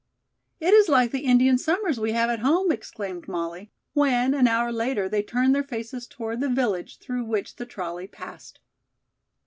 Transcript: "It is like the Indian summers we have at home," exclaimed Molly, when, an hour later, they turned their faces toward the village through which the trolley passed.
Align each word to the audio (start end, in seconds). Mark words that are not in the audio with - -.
"It 0.59 0.73
is 0.73 0.89
like 0.89 1.11
the 1.11 1.19
Indian 1.25 1.59
summers 1.59 1.99
we 1.99 2.11
have 2.13 2.27
at 2.31 2.39
home," 2.39 2.71
exclaimed 2.71 3.27
Molly, 3.27 3.69
when, 3.93 4.33
an 4.33 4.47
hour 4.47 4.71
later, 4.71 5.07
they 5.07 5.21
turned 5.21 5.53
their 5.53 5.61
faces 5.63 6.07
toward 6.07 6.39
the 6.39 6.49
village 6.49 6.97
through 6.97 7.25
which 7.25 7.57
the 7.57 7.67
trolley 7.67 8.07
passed. 8.07 8.59